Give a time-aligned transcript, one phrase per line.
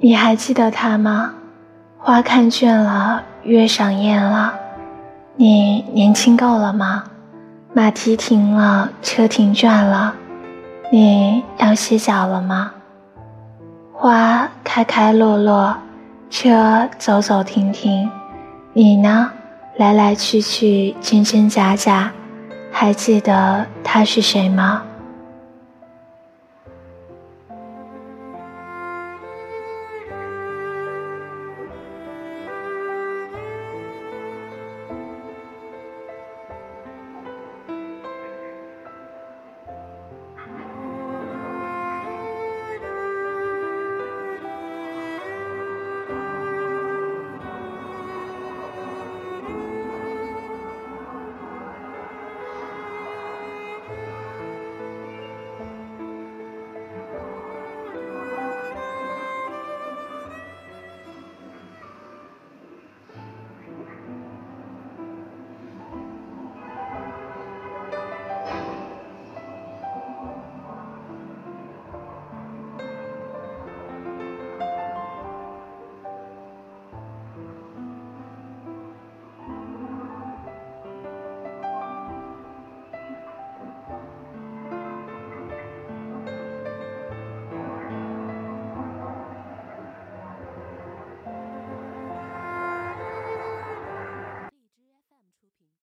[0.00, 1.32] 你还记得他吗？
[1.98, 4.54] 花看倦了，月赏厌了，
[5.34, 7.02] 你年轻够了吗？
[7.74, 10.14] 马蹄停了，车停转了，
[10.92, 12.70] 你要歇脚了吗？
[13.92, 15.76] 花开开落落，
[16.30, 18.08] 车走走停停，
[18.74, 19.32] 你呢？
[19.78, 22.12] 来来去去，真真假假，
[22.70, 24.82] 还记得他是谁吗？